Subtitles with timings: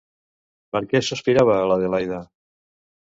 [0.75, 2.23] Per què sospirava l'Adelaida?